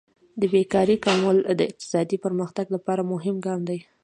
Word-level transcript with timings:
د 0.39 0.41
بیکارۍ 0.53 0.97
کمول 1.05 1.37
د 1.59 1.61
اقتصادي 1.69 2.17
پرمختګ 2.25 2.65
لپاره 2.75 3.01
مهم 3.13 3.35
ګام 3.45 3.61
دی. 3.69 3.79